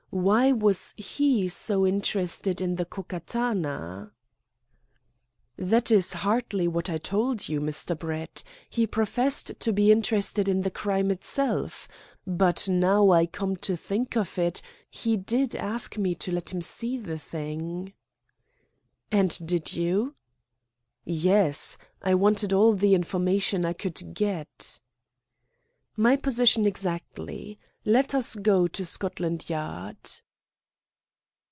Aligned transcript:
Why 0.13 0.51
was 0.51 0.93
he 0.97 1.47
so 1.47 1.87
interested 1.87 2.59
in 2.59 2.75
the 2.75 2.83
Ko 2.83 3.03
Katana?" 3.03 4.11
"That 5.55 5.89
is 5.89 6.11
hardly 6.11 6.67
what 6.67 6.89
I 6.89 6.97
told 6.97 7.47
you, 7.47 7.61
Mr. 7.61 7.97
Brett. 7.97 8.43
He 8.69 8.85
professed 8.85 9.53
to 9.57 9.71
be 9.71 9.89
interested 9.89 10.49
in 10.49 10.63
the 10.63 10.69
crime 10.69 11.11
itself. 11.11 11.87
But 12.27 12.67
now 12.67 13.11
I 13.11 13.25
come 13.25 13.55
to 13.63 13.77
think 13.77 14.17
of 14.17 14.37
it, 14.37 14.61
he 14.89 15.15
did 15.15 15.55
ask 15.55 15.97
me 15.97 16.13
to 16.15 16.31
let 16.33 16.51
him 16.51 16.59
see 16.61 16.97
the 16.97 17.17
thing." 17.17 17.93
"And 19.13 19.47
did 19.47 19.71
you?" 19.77 20.15
"Yes; 21.05 21.77
I 22.01 22.15
wanted 22.15 22.51
all 22.51 22.73
the 22.73 22.95
information 22.95 23.63
I 23.65 23.71
could 23.71 24.13
get." 24.13 24.81
"My 25.95 26.17
position 26.17 26.65
exactly. 26.65 27.59
Let 27.83 28.13
us 28.13 28.35
go 28.35 28.67
to 28.67 28.85
Scotland 28.85 29.49
Yard." 29.49 29.97